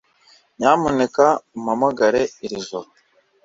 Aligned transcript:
Nyamuneka 0.57 1.25
umpamagare 1.55 2.21
iri 2.45 2.59
joro 2.67 2.89